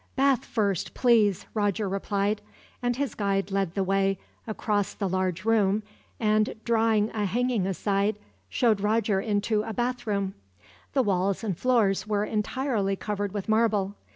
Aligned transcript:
"Bath 0.15 0.43
first, 0.45 0.95
please," 0.95 1.45
Roger 1.53 1.87
replied; 1.87 2.41
and 2.81 2.95
his 2.95 3.13
guide 3.13 3.51
led 3.51 3.75
the 3.75 3.83
way 3.83 4.17
across 4.47 4.95
the 4.95 5.07
large 5.07 5.45
room 5.45 5.83
and, 6.19 6.55
drawing 6.65 7.11
a 7.11 7.25
hanging 7.25 7.67
aside, 7.67 8.17
showed 8.49 8.81
Roger 8.81 9.21
into 9.21 9.61
a 9.61 9.73
bathroom. 9.73 10.33
The 10.93 11.03
walls 11.03 11.43
and 11.43 11.55
floors 11.55 12.07
were 12.07 12.25
entirely 12.25 12.95
covered 12.95 13.31
with 13.31 13.47
marble. 13.47 13.93